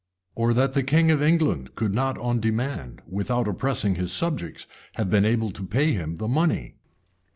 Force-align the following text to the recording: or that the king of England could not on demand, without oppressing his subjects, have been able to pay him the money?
or 0.33 0.51
that 0.51 0.73
the 0.73 0.81
king 0.81 1.11
of 1.11 1.21
England 1.21 1.75
could 1.75 1.93
not 1.93 2.17
on 2.17 2.39
demand, 2.39 3.03
without 3.07 3.47
oppressing 3.47 3.93
his 3.93 4.11
subjects, 4.11 4.65
have 4.95 5.11
been 5.11 5.25
able 5.25 5.51
to 5.51 5.63
pay 5.63 5.91
him 5.91 6.17
the 6.17 6.27
money? 6.27 6.73